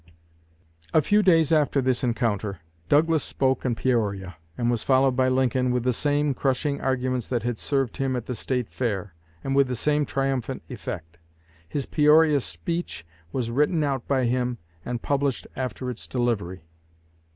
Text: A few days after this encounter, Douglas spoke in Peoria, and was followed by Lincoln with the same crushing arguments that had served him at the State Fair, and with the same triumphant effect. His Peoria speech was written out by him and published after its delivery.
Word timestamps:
A 0.95 1.01
few 1.03 1.21
days 1.21 1.51
after 1.51 1.79
this 1.79 2.03
encounter, 2.03 2.57
Douglas 2.89 3.21
spoke 3.23 3.65
in 3.65 3.75
Peoria, 3.75 4.35
and 4.57 4.71
was 4.71 4.81
followed 4.83 5.15
by 5.15 5.29
Lincoln 5.29 5.69
with 5.69 5.83
the 5.83 5.93
same 5.93 6.33
crushing 6.33 6.81
arguments 6.81 7.27
that 7.27 7.43
had 7.43 7.59
served 7.59 7.97
him 7.97 8.15
at 8.15 8.25
the 8.25 8.33
State 8.33 8.67
Fair, 8.67 9.13
and 9.43 9.55
with 9.55 9.67
the 9.67 9.75
same 9.75 10.07
triumphant 10.07 10.63
effect. 10.69 11.19
His 11.69 11.85
Peoria 11.85 12.39
speech 12.41 13.05
was 13.31 13.51
written 13.51 13.83
out 13.83 14.07
by 14.07 14.25
him 14.25 14.57
and 14.83 15.03
published 15.03 15.45
after 15.55 15.87
its 15.87 16.07
delivery. 16.07 16.65